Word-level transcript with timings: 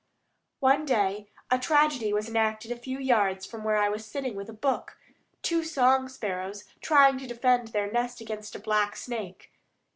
One 0.61 0.83
day 0.87 1.29
a 1.51 1.59
tragedy 1.59 2.11
was 2.11 2.27
enacted 2.27 2.71
a 2.71 2.75
few 2.75 2.97
yards 2.97 3.45
from 3.45 3.63
where 3.63 3.77
I 3.77 3.87
was 3.87 4.03
sitting 4.03 4.33
with 4.35 4.49
a 4.49 4.51
book; 4.51 4.97
two 5.43 5.63
song 5.63 6.09
sparrows 6.09 6.63
trying 6.81 7.19
to 7.19 7.27
defend 7.27 7.67
their 7.67 7.91
nest 7.91 8.19
against 8.19 8.55
a 8.55 8.59
black 8.59 8.95
snake. 8.95 9.51